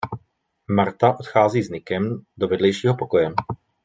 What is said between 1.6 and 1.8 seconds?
s